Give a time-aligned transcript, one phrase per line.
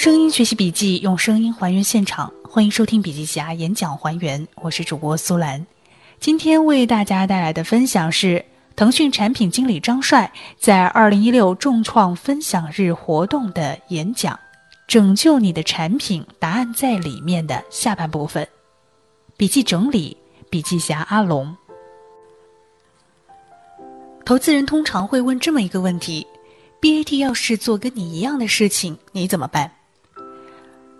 [0.00, 2.32] 声音学习笔记，用声音还原现场。
[2.42, 5.66] 欢迎收听笔记侠演讲还原，我是主播苏兰。
[6.18, 8.42] 今天为大家带来的分享是
[8.74, 14.34] 腾讯产品经理张帅在二零一六众创分享日活动的演讲，
[14.86, 18.48] 《拯救你的产品，答案在里面》的下半部分。
[19.36, 20.16] 笔记整理，
[20.48, 21.54] 笔记侠阿龙。
[24.24, 26.26] 投资人通常会问这么一个问题
[26.80, 29.70] ：BAT 要是做跟你一样的事情，你怎么办？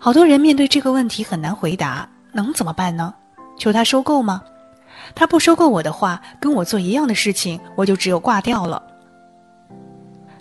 [0.03, 3.13] 好多人面对这个问题很难回答，能怎么办呢？
[3.55, 4.41] 求他收购吗？
[5.13, 8.81] 他不收购我的话，跟我做一样的事情，我就只有挂掉了。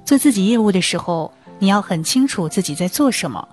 [0.03, 3.47] 做自己业务的时候，你要很清楚自己在做什么，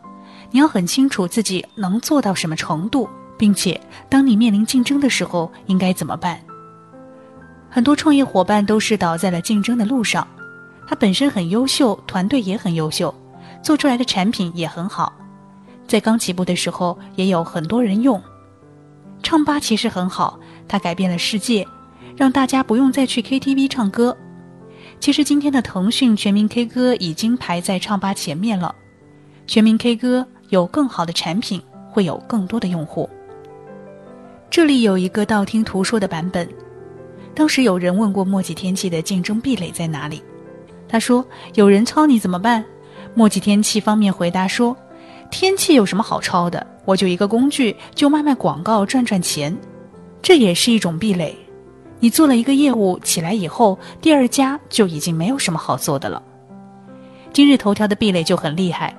[0.49, 6.39] 你要很清楚自己能做到什么程度，并且当你面临竞争的时候，应该怎么办？
[7.69, 10.25] 很多创业伙伴都是倒在了竞争的路上，
[10.87, 13.13] 他本身很优秀，团队也很优秀，
[13.61, 15.11] 做出来的产品也很好。
[15.87, 18.21] 在刚起步的时候，也有很多人用。
[19.23, 21.65] 唱吧其实很好，它改变了世界，
[22.15, 24.15] 让大家不用再去 KTV 唱歌。
[24.99, 28.73] 其实今天的腾讯全民 K 歌已经排在唱吧前面了。
[29.45, 33.09] 全民 K 歌有更好的产品，会有更多的用户。
[34.49, 36.47] 这里有一个道听途说的版本。
[37.35, 40.23] 当时有人问过墨迹天气的竞争壁垒在哪里，
[40.87, 42.63] 他说：“有人抄你怎么办？”
[43.13, 44.75] 墨迹天气方面回答说。
[45.29, 46.65] 天气有什么好抄的？
[46.85, 49.55] 我就一个工具，就卖卖广告赚赚钱，
[50.21, 51.37] 这也是一种壁垒。
[51.99, 56.21] 你做了一个业务起来以后，第二家就已经没有什么好做的了。
[57.33, 58.95] 今日头条的壁垒就很厉害，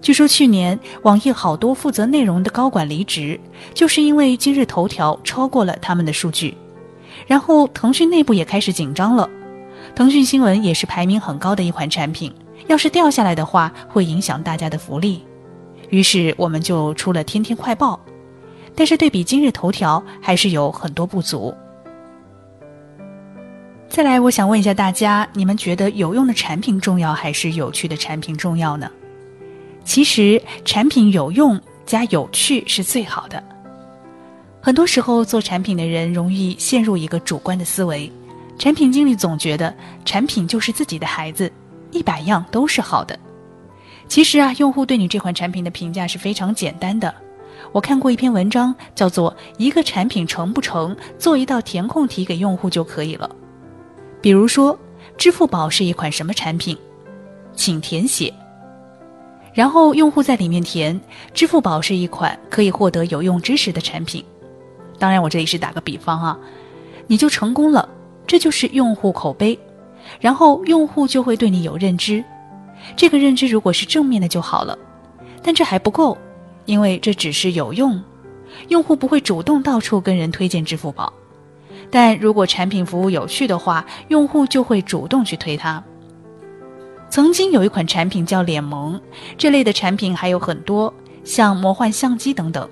[0.00, 3.38] 据说去年网易好多负责内容的高管离职，
[3.74, 6.56] 就是因为今日头条超过了他们的数据。
[7.26, 9.28] 然后腾讯内部也开始紧张了，
[9.94, 12.32] 腾讯新闻也是排名很高的一款产品，
[12.66, 15.22] 要是掉下来的话，会影响大家的福利。
[15.90, 18.00] 于是我们就出了天天快报，
[18.74, 21.54] 但是对比今日头条还是有很多不足。
[23.88, 28.88] 再来，我想问一下大家，你们觉得有用的产品重要还是有趣的产品重要呢？
[29.84, 33.42] 其实产品有用加有趣是最好的。
[34.60, 38.12] 很多时候做产品的人容易陷入一个主观的思维，
[38.58, 39.74] 产品经理总觉得
[40.04, 41.50] 产品就是自己的孩子，
[41.90, 43.18] 一百样都是好的。
[44.10, 47.14] 其实啊，用户对你这款产品的评价是非常简单的。
[47.70, 53.30] 我看过一篇文章，叫做“一个产品成不成，做一道填空题给用户就可以了”。
[54.20, 54.76] 比如说，
[55.16, 56.76] 支付宝是一款什么产品，
[57.54, 58.34] 请填写。
[59.54, 61.00] 然后用户在里面填，
[61.32, 64.24] 支付宝是一款可以获得有用知识的产品。
[64.98, 66.36] 当然，我这里是打个比方啊，
[67.06, 67.88] 你就成功了，
[68.26, 69.56] 这就是用户口碑。
[70.18, 72.24] 然后用户就会对你有认知。
[72.96, 74.76] 这个认知如果是正面的就好了，
[75.42, 76.16] 但这还不够，
[76.66, 78.02] 因为这只是有用，
[78.68, 81.12] 用户不会主动到处跟人推荐支付宝。
[81.90, 85.82] 但如果产品服务有趣的话，用户就会主动去推它。
[87.08, 89.00] 曾经有一款产品叫脸萌，
[89.36, 90.92] 这类的产品还有很多，
[91.24, 92.68] 像魔幻相机等等，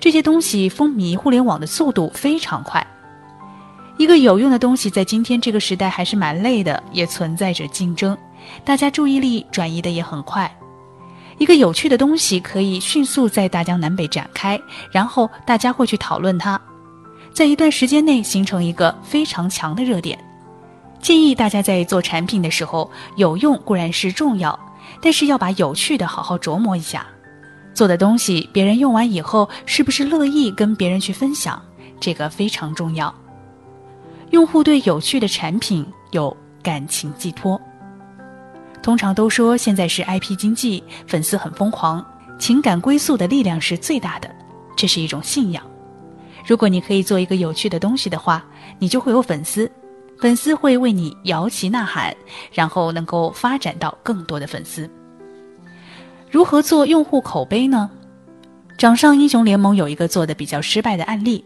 [0.00, 2.86] 这些东西风靡互联网的速度非常快。
[3.98, 8.16] 一个有用的东西在今天这个时代还是蛮累的，也存在着竞争。
[8.64, 10.50] 大家注意力转移的也很快，
[11.38, 14.60] 一个有趣的东西可以迅速在大江南北展开，
[14.90, 16.60] 然后大家会去讨论它，
[17.32, 20.18] 在一段时间内形成一个非常强的热点。
[21.00, 24.58] 建议大家在做产品的时候，有用固然是重要，
[25.00, 27.06] 但是要把有趣的好好琢磨一下。
[27.72, 31.62] 做的东西别人用完以后是不是乐意跟别人去分享，
[32.00, 33.14] 这个非常重要。
[34.30, 37.60] 用户对有趣的产品有感情寄托。
[38.88, 42.02] 通常都说现在是 IP 经济，粉丝很疯狂，
[42.38, 44.34] 情感归宿的力量是最大的，
[44.78, 45.62] 这是一种信仰。
[46.46, 48.42] 如果你可以做一个有趣的东西的话，
[48.78, 49.70] 你就会有粉丝，
[50.18, 52.16] 粉丝会为你摇旗呐喊，
[52.50, 54.88] 然后能够发展到更多的粉丝。
[56.30, 57.90] 如何做用户口碑呢？
[58.78, 61.44] 掌上英雄联盟有一个做的比较失败的案例。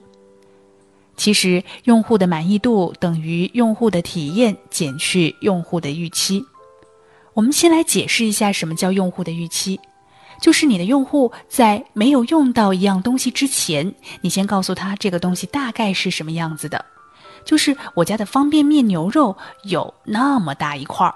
[1.17, 6.47] 其实，用户的满意度等于用户的体验减去用户的预期。
[7.35, 9.81] 我们先来解释一下什么叫用户的预期，
[10.41, 16.85] 就是你的用户在没有用到一样东西之前，你先告诉他这个东西大概是什么样子的，
[17.45, 21.15] 就是我家的方便面牛肉有那么大一块儿，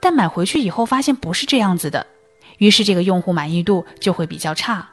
[0.00, 2.06] 但买回去以后发现不是这样子的，
[2.58, 4.88] 于是这个用户满意度就会比较差。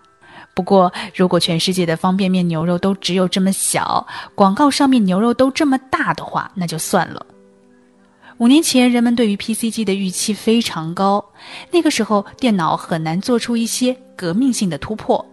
[0.54, 4.06] 不过，如果全世界的方便面牛肉都只有这么小，
[4.36, 7.26] 广告上面牛肉都这么大的话，那就算了。
[8.42, 11.24] 五年前，人们对于 PC 机的预期非常高，
[11.70, 15.24] 那个时候电脑很难做出一些革命性的突破。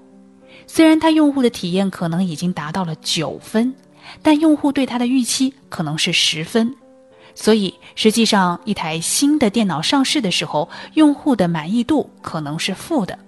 [0.67, 3.75] 虽然它用户的体验可能已经达到了九分，
[4.21, 6.77] 但用户对它的预期可能是十分。
[7.35, 13.19] 所以，实际上一台新的电脑上市的时候，用户的满意度可能是负的。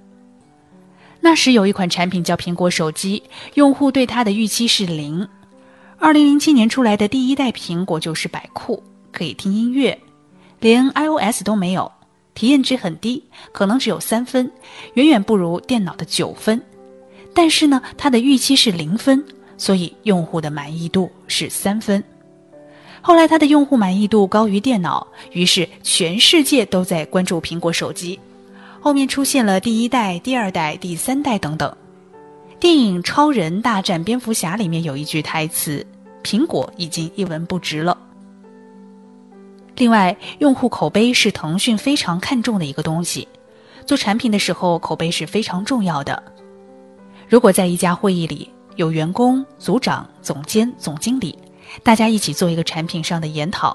[1.21, 3.23] 那时有一款产品叫苹果手机，
[3.55, 5.26] 用户对它的预期是零。
[5.99, 9.99] 二零零七年出来的第一代苹果就是百酷，可以听音乐，
[10.61, 11.91] 连 iOS 都没有，
[12.35, 13.23] 体验值很低，
[13.53, 14.51] 可能只有三分，
[14.95, 16.61] 远远不如电脑的九分。
[17.35, 19.25] 但是呢，它的预期是零分，
[19.57, 22.03] 所以用户的满意度是三分。
[23.03, 28.19] 后来，它的用户满意度高于电脑，于是全世界都在关注苹果手机。
[28.81, 31.75] 后面出现了第一代、第二代、第三代等等。
[32.59, 35.87] 电影《超人大战蝙蝠侠》里面有一句台词
[36.23, 37.97] ：“苹果已经一文不值了。”
[39.81, 43.27] 另外，用户口碑是腾讯非常看重的一个东西。
[43.87, 46.23] 做产品的时候，口碑是非常重要的。
[47.27, 51.37] 如果在一家会议里有员工、组长、总监、总经理。
[51.82, 53.75] 大家一起做一个产品上的研讨。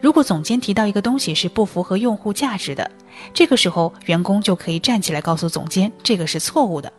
[0.00, 2.90] 如果总监提到一个东西是不符合用户价值的，
[3.32, 6.92] 这个时候员工就可以站起来告诉总监这个是错误的。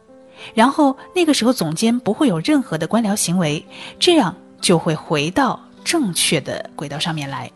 [0.55, 3.63] 然后那个时候总监不会有任何的官僚行为，
[3.99, 7.51] 这样就会回到正确的轨道上面来。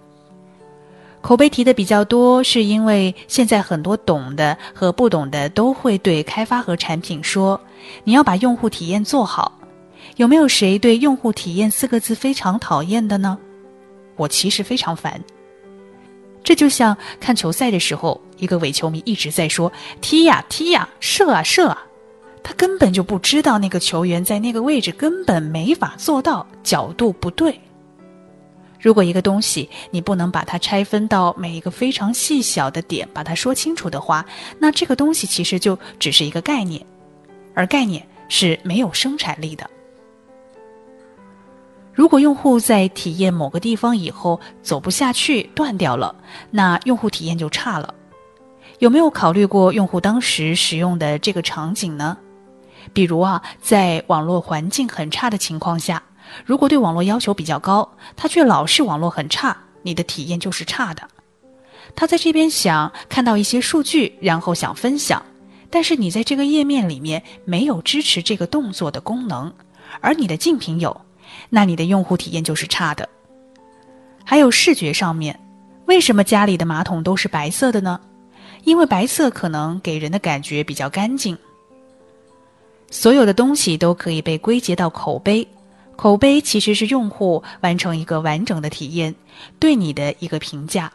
[1.23, 7.59] 口碑提的比较多，是因为现在很多懂的和不懂的都会对开发和产品说
[8.03, 9.57] ：“你要把用户体验做好。”
[10.17, 13.37] 有没有谁对“用户体验”四个字非常讨厌的呢？
[14.17, 15.17] 我其实非常烦。
[16.43, 19.71] 这就像看球赛的时候，一个伪球迷一直在说
[20.01, 21.85] “踢呀踢呀，射啊射啊”，
[22.43, 27.57] 他根本就不知道那个球员在那个位置根本没法做到，角度不对。
[28.83, 34.25] 如果一个东西你不能把它拆分到每一个非常细小的点，把它说清楚的话，
[34.59, 36.85] 那这个东西其实就只是一个概念，
[37.55, 39.67] 而概念是没有生产力的。
[41.93, 46.13] 如果用户在体验某个地方以后走不下去、断掉了，
[46.51, 47.93] 那用户体验就差了。
[48.79, 52.17] 有没有考虑过用户当时使用的这个场景呢？
[52.91, 56.03] 比如啊，在网络环境很差的情况下，
[56.45, 61.07] 如果对网络要求比较高，他却老是网络很差，你的体验就是差的。
[61.95, 65.23] 他在这边想看到一些数据，然后想分享，
[65.69, 69.53] 但是你在这个页面里面没有支持这个动作的功能，
[70.01, 71.01] 而你的竞品有。
[71.49, 73.07] 那你的用户体验就是差的。
[74.23, 75.39] 还有视觉上面，
[75.85, 77.99] 为什么家里的马桶都是白色的呢？
[78.63, 81.37] 因为白色可能给人的感觉比较干净。
[82.89, 85.47] 所有的东西都可以被归结到口碑，
[86.03, 89.15] 口碑其实是用户完成一个完整的体验，
[89.57, 90.91] 对你的一个评价。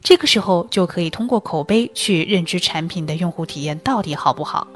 [0.00, 4.66] 这个时候就可以通过口碑去认知产品的用户体验到底好不好。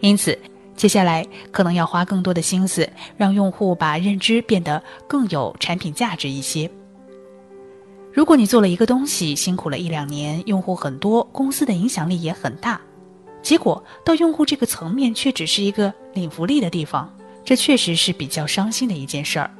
[0.00, 0.38] 因此。
[0.76, 2.86] 接下来可能要花更多的心思，
[3.16, 6.70] 让用户把认知变得更有产品价值一些。
[8.12, 12.78] 如果你做了一个东西，辛苦了一两年，用户很多，公司的影响力也很大，
[13.42, 17.10] 结果到用户这个层面却只是一个领福利的地方，
[17.44, 19.50] 这确实是比较伤心的一件事儿。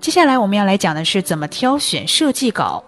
[0.00, 2.82] 接下来我们要来讲的是怎么挑选设计稿。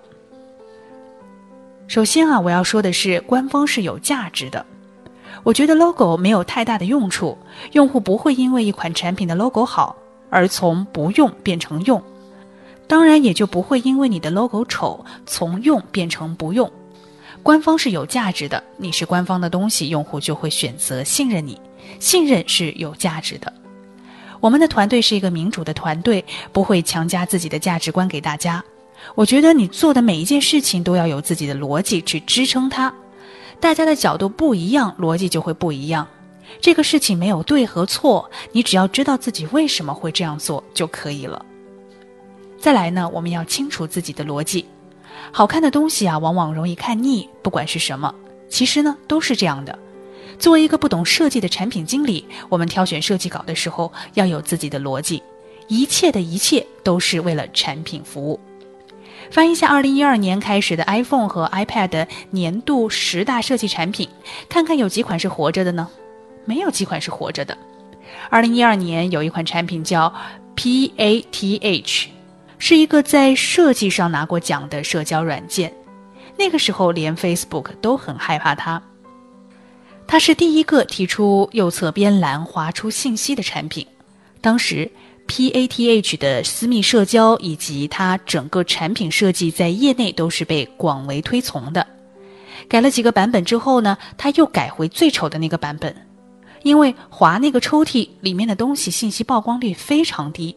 [1.87, 4.65] 首先啊，我要说的是，官方是有价值的。
[5.43, 7.37] 我觉得 logo 没有太大的用处，
[7.73, 9.97] 用户不会因为一款产品的 logo 好
[10.31, 12.03] 而从不用变成用，
[12.87, 16.71] 当然也就不会因为你的 logo 丑从用变成不用。
[17.43, 21.61] 官方是有价值的，你是官方的东西，用户就会选择信任你，
[21.99, 23.53] 信任是有价值的。
[24.41, 28.63] 我们的团队是一个民主的团队，不会强加自己的价值观给大家。
[29.15, 32.93] 我觉得你做的每一件事情都要有自己的逻辑去支撑它。
[33.61, 36.07] 大家的角度不一样，逻辑就会不一样。
[36.61, 41.45] 这个事情没有对和错，你只要知道自己为什么会这样做就可以了。
[42.59, 44.67] 再来呢，我们要清楚自己的逻辑。
[45.31, 48.13] 好看的东西啊，往往容易看腻，不管是什么，
[48.49, 49.79] 其实呢都是这样的。
[50.43, 55.23] 作为一个不懂设计的产品经理，我们挑选设计稿的时候要有自己的逻辑，
[55.69, 58.41] 一切的一切都是为了产品服务。
[59.31, 64.09] 翻一下二零一二年开始的 iPhone 和 iPad 年度十大设计产品，
[64.49, 65.89] 看看有几款是活着的呢？
[66.45, 67.57] 没有几款是活着的。
[68.29, 70.13] 二零一二年有一款产品叫
[70.57, 72.09] Path，
[72.59, 75.73] 是一个在设计上拿过奖的社交软件。
[76.37, 78.83] 那个时候连 Facebook 都很害怕它。
[80.07, 83.87] 它是第一个提出右侧边栏划出信息的产品。
[84.41, 84.91] 当时
[85.27, 91.87] PATH 的私密社交以及它整个产品设计在业内都是被广为推崇的。
[92.69, 95.95] 改了几个版本之后呢，他又改回最丑的那个版本，
[96.63, 100.57] 因为划那个抽屉里面的东西信息曝光率非常低。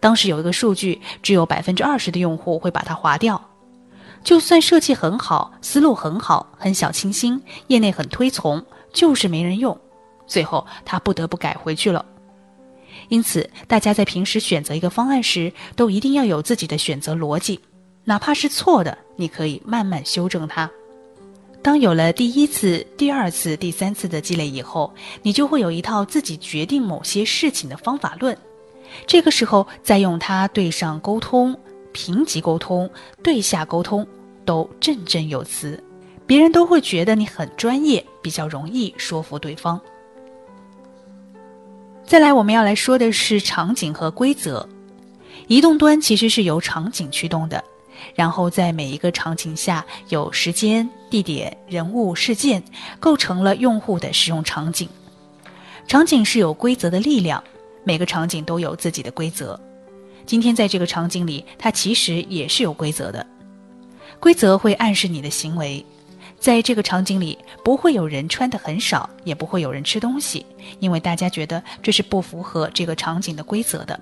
[0.00, 3.45] 当时有一个数据，只有百分之二十的用户会把它划掉。
[4.26, 8.60] 就算设计很好，思路很好，很小清新，业内很推崇，
[8.92, 9.78] 就是没人用。
[10.26, 12.04] 最后他不得不改回去了。
[13.08, 17.60] 因此，大家在平时选择一个方案时，都一定要有自己的选择逻辑，
[18.02, 20.68] 哪怕是错的，你可以慢慢修正它。
[21.62, 24.92] 当有了第一次、第二次、第三次的积累以后，
[25.22, 28.36] 你就会有一套自己决定某些事情的方法论。
[29.06, 31.56] 这个时候再用它对上沟通、
[31.92, 32.90] 平级沟通、
[33.22, 34.04] 对下沟通，
[34.46, 35.82] 都振振有词，
[36.26, 39.78] 别人都会觉得你很专业，比较容易说服对方。
[42.06, 44.66] 再来，我们要来说的是场景和规则。
[45.48, 47.62] 移动端其实是由场景驱动的，
[48.14, 52.62] 然后在每一个场景下有时间、地点、人物、事件，
[52.98, 54.88] 构成了用户的使用场景。
[55.86, 57.42] 场景是有规则的力量。
[57.84, 59.58] 每个场景都有自己的规则。
[60.24, 63.24] 今天在这个场景里，它其实也是有规则的。
[64.20, 65.84] 规则会暗示你的行为。
[66.38, 70.44] 在这个场景里，不会有人穿的很少，也不会有人吃东西，
[70.80, 73.98] 因为大家觉得这是不符合这个场景的规则的。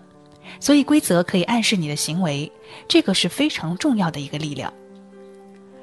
[0.61, 2.51] 所以，规则可以暗示你的行为，
[2.89, 4.73] 这个是非常重要的一个力量。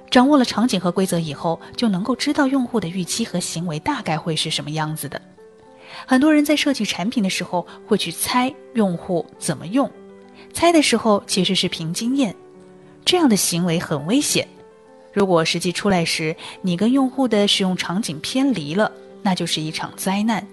[0.09, 5.19] 掌握了场景和规则以后，就能够知道用户的预期和行为大概会是什么样子的。
[6.05, 9.89] 很多人在设计产品的时候会去猜用户怎么用，
[10.53, 12.35] 猜的时候其实是凭经验，
[13.03, 14.47] 这样的行为很危险。
[15.13, 18.91] 如果实际出来时你跟用户的使用场景偏离了，
[19.21, 20.45] 那就是一场灾难。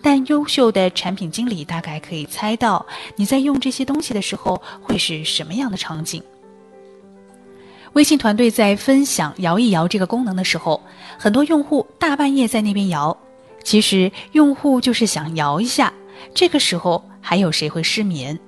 [0.00, 2.84] 但优秀的产品经理大概可以猜到
[3.16, 6.22] 你在用这些东西的时候会是什么样的场景。
[7.94, 10.80] 微信团队在分享摇一摇这个功能的时候，
[11.18, 13.16] 很多用户大半夜在那边摇。
[13.62, 15.92] 其实用户就是想摇一下，
[16.34, 18.38] 这个时候还有谁会失眠？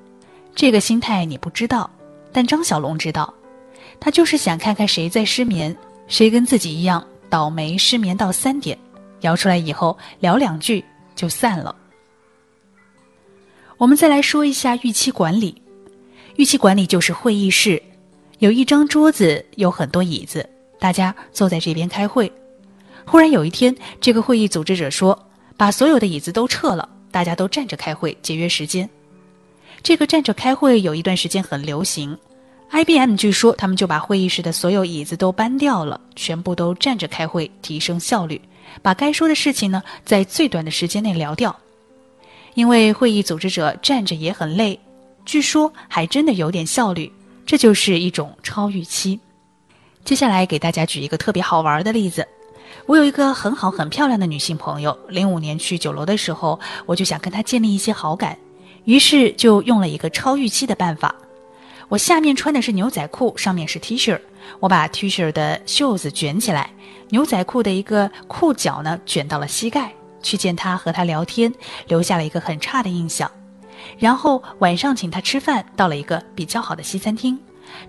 [0.55, 1.89] 这个心态你不知道，
[2.37, 3.33] 但张小龙知道，
[3.99, 5.75] 他就是想看看谁在失眠，
[6.07, 8.79] 谁跟自己一样倒霉失眠到三点，
[9.23, 11.75] 摇出来以后聊两句就散了。
[13.79, 15.63] 我们再来说一下预期管理，
[16.35, 17.83] 预期管理就是会议室，
[18.41, 20.47] 有一张桌子，有很多椅子，
[20.79, 22.31] 大家坐在这边开会。
[23.07, 25.19] 忽然有一天，这个会议组织者说
[25.57, 28.87] ：“把所有的椅子都撤了，大家都站着开会，节约时间。”
[29.87, 32.19] 这个站着开会有一段时间很流行。
[32.73, 38.43] IBM 据说他们就把会议室的所有椅子都搬掉了，全部都站着开会，提升效率，
[38.83, 41.57] 把该说的事情呢在最短的时间内聊掉。
[42.55, 44.77] 因为会议组织者站着也很累，
[45.25, 47.13] 据说还真的有点效率。
[47.47, 49.21] 这就是一种超预期。
[50.05, 52.27] 接下来给大家举一个特别好玩的例子。
[52.87, 58.37] 我有一个很好很漂亮的女性朋友，零五年去酒楼的时候，我就想跟她建立一些好感，
[58.87, 61.15] 于是就用了一个超预期的办法。
[61.89, 64.19] 我下面穿的是牛仔裤，上面是 T 恤，
[64.59, 66.71] 我把 T 恤的袖子卷起来，
[67.11, 71.53] 牛仔裤的一个裤脚呢卷到了膝盖，去见他和他聊天，
[71.87, 73.31] 留下了一个很差的印象。
[73.99, 77.39] 然后晚上请他吃饭，到了一个比较好的西餐厅，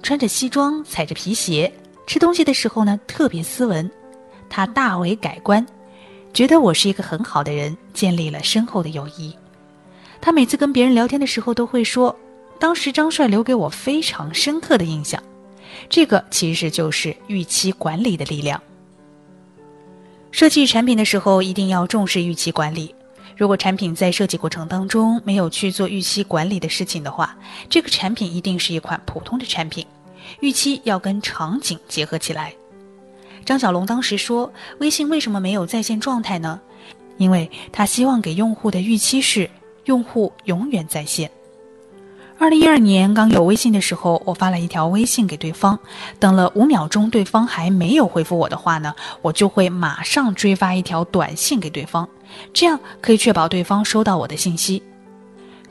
[0.04, 1.72] 穿着西装，踩着皮鞋，
[2.06, 3.90] 吃东西的时候呢特别斯文。
[4.50, 5.66] 他大为改观，
[6.34, 9.36] 觉得我是一个很好的人，建立了深厚的友谊。
[10.22, 12.16] 他每次跟别人聊天的时候都会说
[12.60, 15.22] ：“当时张帅留给我非常深刻的印象。”
[15.90, 18.62] 这个其实就是预期管理的力量。
[20.32, 22.94] 设计产品的时候一定要重视预期管理。
[23.36, 27.38] 如果产品在设计过程当中没有去做预期管理的事情的话，
[27.70, 29.86] 这个产品一定是一款普通的产品。
[30.42, 32.54] 预期要跟场景结合起来。
[33.46, 36.60] 张小龙当时说：“微信为什么没有在线状态呢？
[37.18, 39.50] 因为他希望给用户的预期是
[39.88, 41.30] 用户永远在线。”
[42.40, 45.80] 二零一二年刚有微信的时候，我发了一条微信给对方，
[46.20, 52.08] 等了五秒钟，对方还没有回复我的话呢，我就会马上追发一条短信给对方，
[52.54, 54.84] 这样可以确保对方收到我的信息。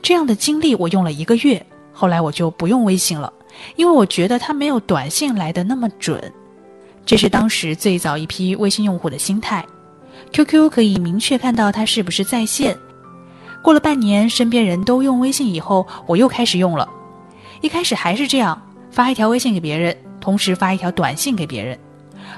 [0.01, 3.31] 这样的经历我用了一个月，后来我就不用微信了，
[3.77, 6.21] 因为我觉得它没有短信来的那么准。
[7.05, 9.65] 这是当时最早一批微信用户的心态
[10.33, 12.77] ，QQ 可以明确看到他是不是在线。
[13.61, 16.87] 过了半年，身边人都用微信以后，我又开始用了。
[17.61, 18.61] 一开始还是这样，
[18.91, 21.77] 发一条微信给别人，同时发一条短信给别人。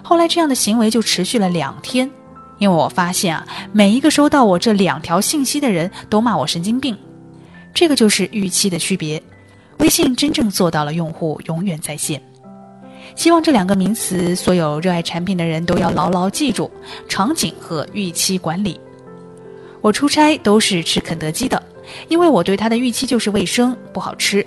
[0.01, 2.09] 后来这样的行为就持续了两天，
[2.57, 6.97] 因为我发现啊，每一个收到我这两条信息的人都骂我神经病。
[7.73, 9.21] 这个就是预期的区别。
[9.79, 12.21] 微信真正做到了用户永远在线。
[13.15, 16.69] 希望这两个名词，所有热爱产品的人都要牢牢记住：
[17.07, 18.79] 场景和预期管理。
[19.81, 21.61] 我出差都是吃肯德基的，
[22.07, 24.45] 因为我对它的预期就是卫生不好吃，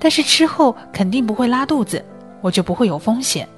[0.00, 2.04] 但是吃后肯定不会拉肚子，
[2.40, 3.48] 我就不会有风险。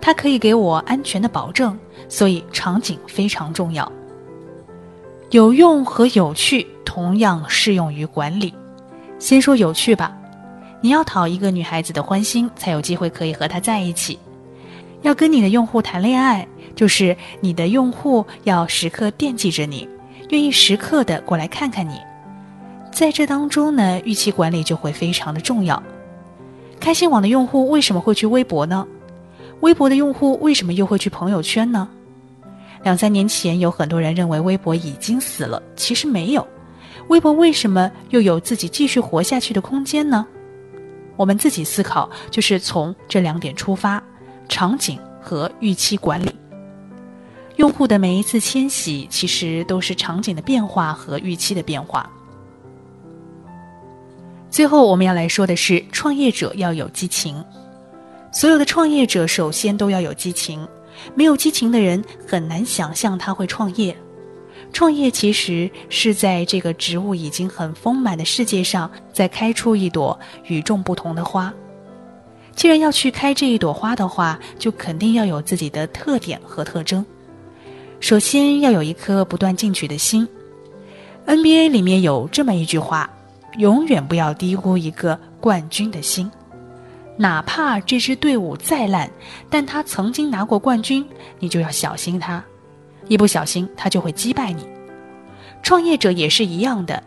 [0.00, 1.78] 它可以给我安全的保证，
[2.08, 3.90] 所以场景非常重要。
[5.30, 8.52] 有用和有趣同样适用于管理。
[9.18, 10.16] 先说有趣吧。
[10.80, 14.18] 你要讨一个女孩子的欢心，才有机会可以和她在一起。
[15.02, 19.88] 要跟你的用户谈恋爱，就是你的用户要时刻惦记着你，
[20.34, 22.00] 愿意时刻的过来看看你。
[22.90, 25.80] 在这当中呢，预期管理就会非常的重要。
[26.80, 28.84] 开心网的用户为什么会去微博呢？
[29.60, 31.88] 微博的用户为什么又会去朋友圈呢？
[32.82, 36.44] 两三年前，有很多人认为微博已经死了，其实没有。
[37.06, 40.26] 微博为什么又有自己继续活下去的空间呢？
[41.14, 44.02] 我们自己思考，就是从这两点出发：
[44.48, 46.28] 场景和预期管理。
[47.56, 52.08] 用户的每一次迁徙，其实都是场景的变化和预期的变化。
[54.50, 57.44] 最后，我们要来说的是，创业者要有激情。
[58.32, 60.66] 所有的创业者首先都要有激情，
[61.14, 63.96] 没有激情的人很难想象他会创业。
[64.72, 71.52] 创业其实是在这个植物已经很丰满的世界上，再开出一朵与众不同的花。
[72.56, 77.04] 既然要去开这一朵花的话，就肯定要有自己的特点和特征。
[78.04, 80.28] 首先要有一颗不断进取的心。
[81.26, 83.08] NBA 里面有这么一句话：
[83.56, 86.30] 永远不要低估一个冠军的心，
[87.16, 89.10] 哪怕这支队伍再烂，
[89.48, 91.02] 但他曾经拿过冠军，
[91.38, 92.44] 你就要小心他。
[93.08, 94.68] 一不小心，他就会击败你。
[95.62, 97.02] 创业者也是一样的。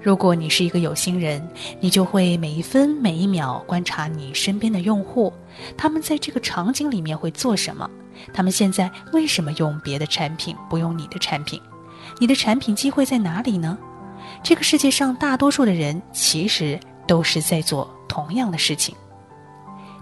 [0.00, 1.44] 如果你是一个有心人，
[1.80, 5.32] 你就会每一分每一秒观察你身边的用户，
[5.76, 7.90] 他们在这个场景里面会做什么？
[8.32, 11.60] 他们现在为什么用别的产品不用你的产品？
[12.18, 13.76] 你的产品机会在哪里呢？
[14.42, 18.94] 这个世界上大多数的人其实都是在做同样的事情。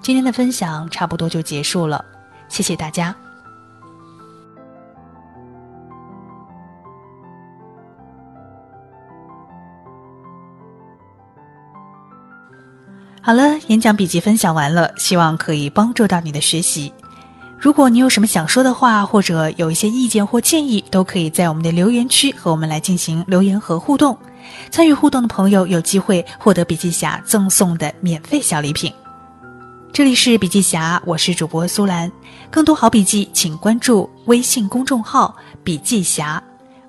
[0.01, 2.05] 今天的分享差不多就结束了，
[2.49, 3.15] 谢谢大家。
[13.23, 16.93] 好了，演讲笔记分享完了，希望可以帮助到你的学习。
[17.65, 24.15] 如果你有什么想说的话，或者有一些意见或建议，都可以在我们的留言区和我们来进行留言和互动。
[24.71, 28.93] 参与互动的朋友有机会获得笔记侠赠送的免费小礼品。
[29.95, 32.13] 这里是笔记侠，我是主播苏兰。
[32.51, 36.43] 更多好笔记，请关注微信公众号“笔记侠”，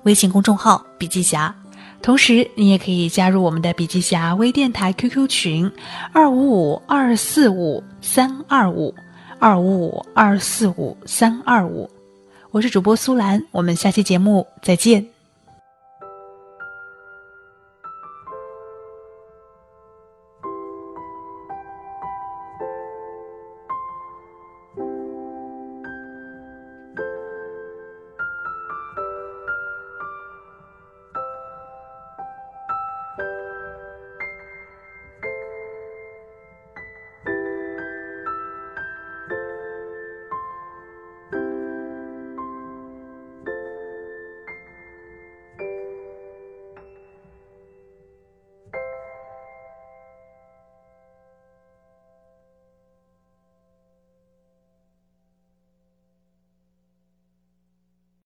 [0.04, 1.54] 微信公众号“笔记侠”。
[2.02, 5.72] 同时，你也可以加入我们的笔记侠微电台 QQ 群：
[6.12, 8.94] 二五五二四五三二五
[9.38, 11.90] 二五五二四五三二五。
[12.50, 15.15] 我是主播苏兰，我们下期节目再见。